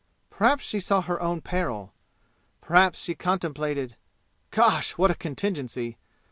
Perhaps 0.31 0.65
she 0.65 0.79
saw 0.79 1.01
her 1.01 1.21
own 1.21 1.41
peril. 1.41 1.93
Perhaps 2.59 2.99
she 3.03 3.13
contemplated 3.13 3.97
gosh! 4.49 4.93
what 4.97 5.11
a 5.11 5.15
contingency! 5.15 5.95